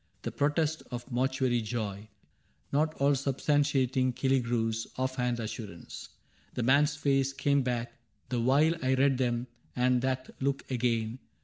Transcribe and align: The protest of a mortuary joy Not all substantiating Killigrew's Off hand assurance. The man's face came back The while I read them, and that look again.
The 0.23 0.31
protest 0.31 0.81
of 0.89 1.05
a 1.07 1.13
mortuary 1.13 1.61
joy 1.61 2.07
Not 2.71 2.95
all 2.95 3.11
substantiating 3.13 4.13
Killigrew's 4.15 4.87
Off 4.97 5.17
hand 5.17 5.39
assurance. 5.39 6.09
The 6.55 6.63
man's 6.63 6.95
face 6.95 7.33
came 7.33 7.61
back 7.61 7.93
The 8.29 8.41
while 8.41 8.73
I 8.83 8.95
read 8.95 9.19
them, 9.19 9.45
and 9.75 10.01
that 10.01 10.31
look 10.39 10.63
again. 10.71 11.19